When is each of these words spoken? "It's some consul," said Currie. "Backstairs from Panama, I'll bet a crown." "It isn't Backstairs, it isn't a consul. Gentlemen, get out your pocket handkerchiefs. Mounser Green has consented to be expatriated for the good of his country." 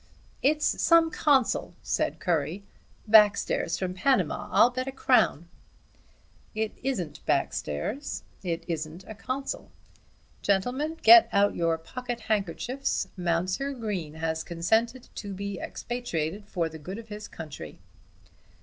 "It's 0.41 0.65
some 0.81 1.11
consul," 1.11 1.75
said 1.83 2.19
Currie. 2.19 2.63
"Backstairs 3.07 3.77
from 3.77 3.93
Panama, 3.93 4.49
I'll 4.51 4.71
bet 4.71 4.87
a 4.87 4.91
crown." 4.91 5.47
"It 6.55 6.73
isn't 6.81 7.23
Backstairs, 7.27 8.23
it 8.41 8.63
isn't 8.67 9.03
a 9.03 9.13
consul. 9.13 9.69
Gentlemen, 10.41 10.97
get 11.03 11.29
out 11.31 11.53
your 11.55 11.77
pocket 11.77 12.21
handkerchiefs. 12.21 13.09
Mounser 13.15 13.73
Green 13.73 14.15
has 14.15 14.43
consented 14.43 15.07
to 15.13 15.35
be 15.35 15.59
expatriated 15.59 16.47
for 16.47 16.67
the 16.67 16.79
good 16.79 16.97
of 16.97 17.09
his 17.09 17.27
country." 17.27 17.77